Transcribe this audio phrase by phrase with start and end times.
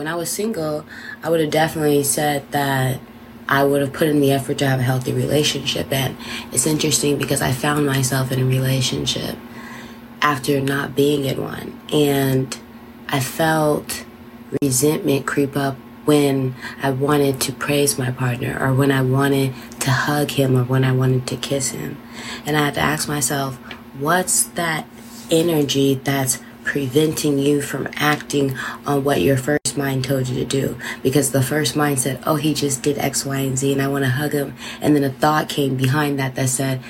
[0.00, 0.86] When I was single,
[1.22, 2.98] I would have definitely said that
[3.46, 5.92] I would have put in the effort to have a healthy relationship.
[5.92, 6.16] And
[6.52, 9.36] it's interesting because I found myself in a relationship
[10.22, 11.78] after not being in one.
[11.92, 12.58] And
[13.08, 14.06] I felt
[14.62, 15.76] resentment creep up
[16.06, 20.64] when I wanted to praise my partner or when I wanted to hug him or
[20.64, 22.00] when I wanted to kiss him.
[22.46, 23.56] And I had to ask myself,
[23.98, 24.86] what's that
[25.30, 28.56] energy that's preventing you from acting
[28.86, 30.78] on what your first mind told you to do.
[31.02, 33.88] Because the first mind said, oh, he just did X, Y, and Z, and I
[33.88, 34.54] want to hug him.
[34.80, 36.80] And then a thought came behind that that said,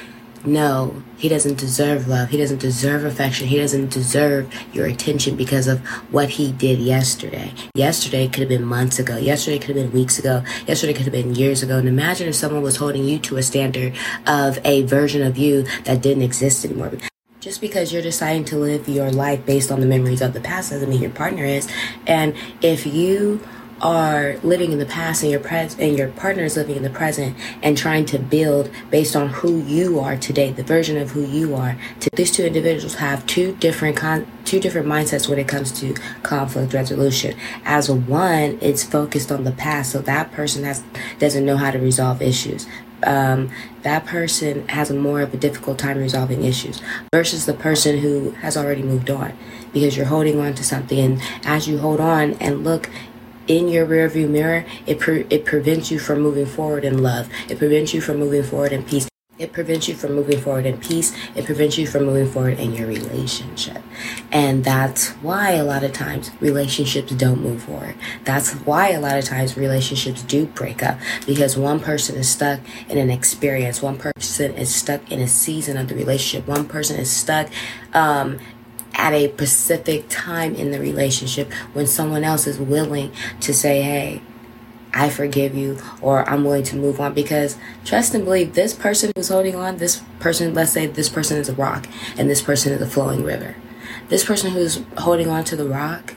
[0.45, 2.31] no, he doesn't deserve love.
[2.31, 3.49] He doesn't deserve affection.
[3.49, 7.53] He doesn't deserve your attention because of what he did yesterday.
[7.75, 9.19] Yesterday could have been months ago.
[9.19, 10.43] Yesterday could have been weeks ago.
[10.67, 11.77] Yesterday could have been years ago.
[11.77, 13.95] And imagine if someone was holding you to a standard
[14.27, 16.93] of a version of you that didn't exist anymore.
[17.41, 20.73] Just because you're deciding to live your life based on the memories of the past
[20.73, 21.67] doesn't mean your partner is.
[22.07, 23.41] And if you
[23.81, 26.91] are living in the past and your pres- and your partner is living in the
[26.91, 31.23] present and trying to build based on who you are today, the version of who
[31.23, 31.79] you are.
[32.01, 35.95] To, these two individuals have two different con- two different mindsets when it comes to
[36.23, 37.35] conflict resolution.
[37.65, 40.85] As one, it's focused on the past, so that person has
[41.19, 42.67] doesn't know how to resolve issues
[43.05, 43.51] um,
[43.83, 46.81] that person has a more of a difficult time resolving issues
[47.13, 49.37] versus the person who has already moved on
[49.73, 50.99] because you're holding on to something.
[50.99, 52.91] And as you hold on and look
[53.47, 57.29] in your rearview mirror it pre- it prevents you from moving forward in love.
[57.49, 59.10] It prevents you from moving forward in peace
[59.41, 61.17] it prevents you from moving forward in peace.
[61.35, 63.83] It prevents you from moving forward in your relationship.
[64.31, 67.95] And that's why a lot of times relationships don't move forward.
[68.25, 72.61] That's why a lot of times relationships do break up because one person is stuck
[72.91, 73.81] in an experience.
[73.81, 76.47] One person is stuck in a season of the relationship.
[76.47, 77.49] One person is stuck,
[77.95, 78.39] um,
[78.93, 84.21] at a specific time in the relationship when someone else is willing to say, Hey,
[84.93, 89.13] I forgive you or I'm willing to move on because trust and believe this person
[89.15, 91.87] who's holding on, this person, let's say this person is a rock
[92.17, 93.57] and this person is a flowing river.
[94.09, 96.15] This person who's holding on to the rock,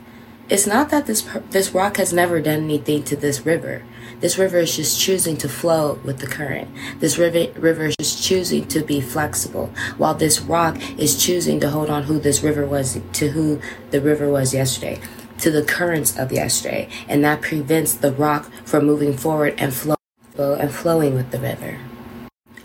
[0.49, 3.83] it's not that this this rock has never done anything to this river.
[4.19, 6.69] This river is just choosing to flow with the current.
[6.99, 9.67] This river river is just choosing to be flexible,
[9.97, 14.01] while this rock is choosing to hold on who this river was to who the
[14.01, 14.99] river was yesterday
[15.39, 19.95] to the currents of yesterday, and that prevents the rock from moving forward and flow
[20.37, 21.79] and flowing with the river.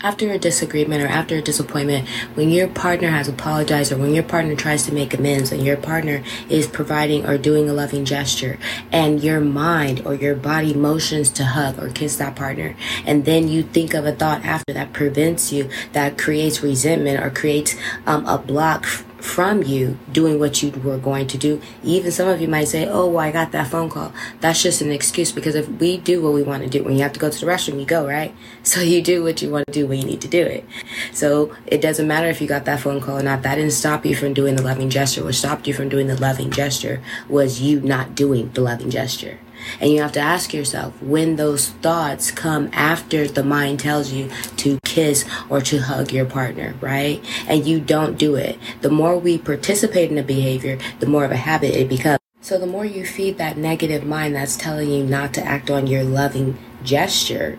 [0.00, 4.22] After a disagreement or after a disappointment, when your partner has apologized or when your
[4.22, 8.58] partner tries to make amends and your partner is providing or doing a loving gesture
[8.92, 13.48] and your mind or your body motions to hug or kiss that partner, and then
[13.48, 17.74] you think of a thought after that prevents you, that creates resentment or creates
[18.06, 18.86] um, a block
[19.18, 21.60] from you doing what you were going to do.
[21.82, 24.12] Even some of you might say, Oh, well, I got that phone call.
[24.40, 27.02] That's just an excuse because if we do what we want to do, when you
[27.02, 28.34] have to go to the restroom, you go, right?
[28.68, 30.64] So you do what you want to do when you need to do it.
[31.12, 33.42] So it doesn't matter if you got that phone call or not.
[33.42, 35.24] That didn't stop you from doing the loving gesture.
[35.24, 39.38] What stopped you from doing the loving gesture was you not doing the loving gesture.
[39.80, 44.30] And you have to ask yourself when those thoughts come after the mind tells you
[44.58, 47.24] to kiss or to hug your partner, right?
[47.48, 48.58] And you don't do it.
[48.80, 52.18] The more we participate in a behavior, the more of a habit it becomes.
[52.40, 55.86] So the more you feed that negative mind that's telling you not to act on
[55.86, 57.58] your loving gesture,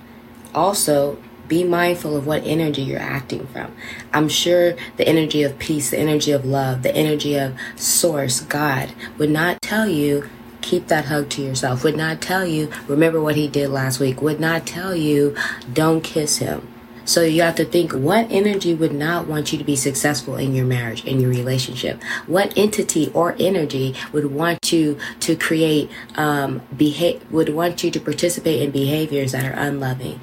[0.56, 1.18] also
[1.50, 3.76] be mindful of what energy you're acting from.
[4.14, 8.92] I'm sure the energy of peace, the energy of love, the energy of source, God,
[9.18, 10.30] would not tell you
[10.62, 14.22] keep that hug to yourself, would not tell you, remember what he did last week,
[14.22, 15.36] would not tell you,
[15.74, 16.68] don't kiss him.
[17.06, 20.54] So you have to think what energy would not want you to be successful in
[20.54, 22.04] your marriage, in your relationship?
[22.28, 28.00] What entity or energy would want you to create, um, behave, would want you to
[28.00, 30.20] participate in behaviors that are unloving?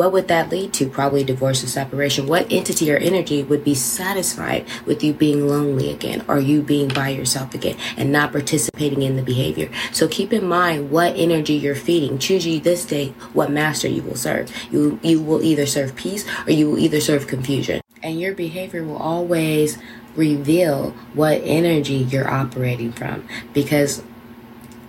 [0.00, 0.88] What would that lead to?
[0.88, 2.26] Probably divorce or separation.
[2.26, 6.88] What entity or energy would be satisfied with you being lonely again or you being
[6.88, 9.68] by yourself again and not participating in the behavior?
[9.92, 12.18] So keep in mind what energy you're feeding.
[12.18, 14.50] Choose you this day what master you will serve.
[14.72, 17.82] You, you will either serve peace or you will either serve confusion.
[18.02, 19.76] And your behavior will always
[20.16, 24.02] reveal what energy you're operating from because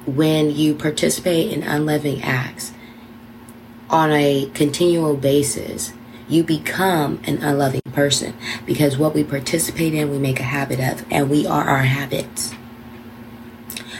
[0.05, 2.71] when you participate in unloving acts,
[3.91, 5.93] on a continual basis,
[6.27, 8.33] you become an unloving person
[8.65, 12.55] because what we participate in, we make a habit of, and we are our habits.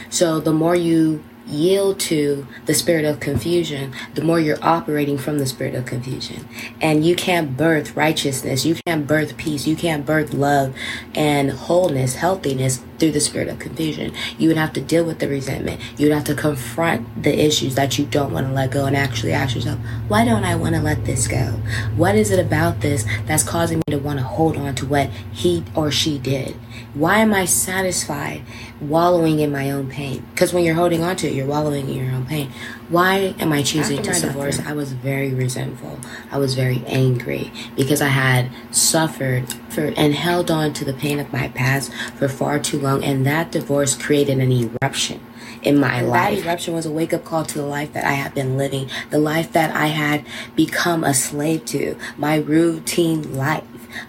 [0.10, 5.40] So the more you yield to the spirit of confusion, the more you're operating from
[5.40, 6.48] the spirit of confusion.
[6.80, 10.76] And you can't birth righteousness, you can't birth peace, you can't birth love
[11.16, 14.14] and wholeness, healthiness through the spirit of confusion.
[14.38, 15.82] You would have to deal with the resentment.
[15.98, 18.96] You would have to confront the issues that you don't want to let go and
[18.96, 21.60] actually ask yourself, why don't I want to let this go?
[21.96, 25.10] What is it about this that's causing me to want to hold on to what
[25.32, 26.56] he or she did?
[26.94, 28.44] Why am I satisfied
[28.80, 30.26] wallowing in my own pain?
[30.34, 32.52] Because when you're holding on to it, you're wallowing in your own pain.
[32.90, 34.60] Why am I choosing to divorce?
[34.60, 36.00] I was very resentful.
[36.32, 41.20] I was very angry because I had suffered for and held on to the pain
[41.20, 45.22] of my past for far too long, and that divorce created an eruption
[45.64, 46.38] in my and life.
[46.38, 48.90] That eruption was a wake up call to the life that I had been living,
[49.10, 50.26] the life that I had
[50.56, 53.64] become a slave to, my routine life.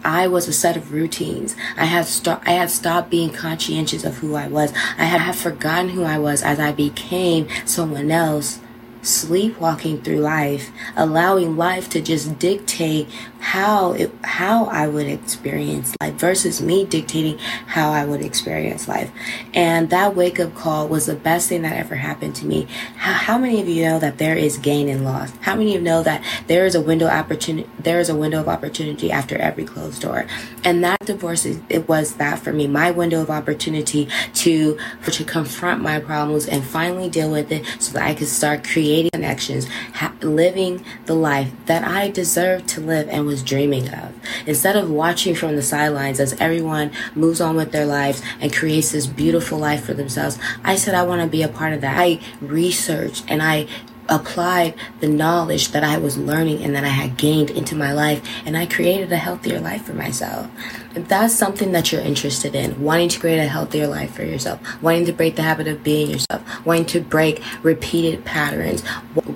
[0.05, 1.57] I was a set of routines.
[1.77, 4.73] I had st- I had stopped being conscientious of who I was.
[4.99, 8.61] I had forgotten who I was as I became someone else
[9.03, 13.09] sleepwalking through life, allowing life to just dictate
[13.43, 19.11] how it, how I would experience life versus me dictating how I would experience life.
[19.53, 22.69] And that wake up call was the best thing that ever happened to me.
[22.97, 25.33] How, how many of you know that there is gain and loss?
[25.41, 28.41] How many of you know that there is a window opportunity there is a window
[28.41, 30.25] of opportunity after every closed door?
[30.63, 34.79] And that divorce it was that for me, my window of opportunity to
[35.11, 39.11] to confront my problems and finally deal with it so that I could start creating
[39.13, 44.15] connections, ha- living the life that I deserve to live and was dreaming of.
[44.47, 48.93] Instead of watching from the sidelines as everyone moves on with their lives and creates
[48.93, 51.99] this beautiful life for themselves, I said I want to be a part of that.
[51.99, 53.67] I researched and I
[54.13, 58.23] applied the knowledge that I was learning and that I had gained into my life,
[58.45, 60.51] and I created a healthier life for myself.
[60.95, 64.61] If that's something that you're interested in, wanting to create a healthier life for yourself,
[64.83, 68.85] wanting to break the habit of being yourself, wanting to break repeated patterns,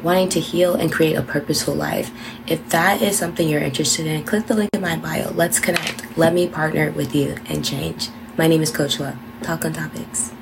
[0.03, 2.11] wanting to heal and create a purposeful life,
[2.47, 5.31] if that is something you're interested in, click the link in my bio.
[5.33, 6.19] Let's connect.
[6.19, 8.11] Let me partner with you and change.
[8.37, 9.17] My name is Coach Love.
[9.43, 10.33] Talk on topics.